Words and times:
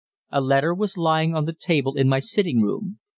A 0.31 0.41
letter 0.41 0.73
was 0.73 0.97
lying 0.97 1.35
on 1.35 1.45
the 1.45 1.53
table 1.53 1.95
in 1.95 2.09
my 2.09 2.17
sitting 2.17 2.59
room. 2.59 2.97